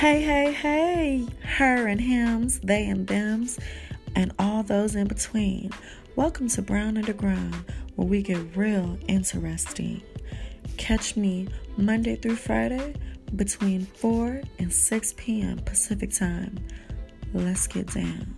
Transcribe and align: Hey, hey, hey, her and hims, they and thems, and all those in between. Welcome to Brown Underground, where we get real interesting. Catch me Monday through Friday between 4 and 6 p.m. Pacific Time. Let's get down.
Hey, 0.00 0.20
hey, 0.20 0.52
hey, 0.52 1.26
her 1.56 1.86
and 1.86 1.98
hims, 1.98 2.60
they 2.60 2.84
and 2.84 3.06
thems, 3.08 3.58
and 4.14 4.30
all 4.38 4.62
those 4.62 4.94
in 4.94 5.06
between. 5.06 5.70
Welcome 6.16 6.48
to 6.50 6.60
Brown 6.60 6.98
Underground, 6.98 7.64
where 7.94 8.06
we 8.06 8.20
get 8.20 8.54
real 8.54 8.98
interesting. 9.08 10.02
Catch 10.76 11.16
me 11.16 11.48
Monday 11.78 12.14
through 12.16 12.36
Friday 12.36 12.94
between 13.36 13.86
4 13.86 14.42
and 14.58 14.70
6 14.70 15.14
p.m. 15.16 15.60
Pacific 15.60 16.12
Time. 16.12 16.58
Let's 17.32 17.66
get 17.66 17.86
down. 17.94 18.35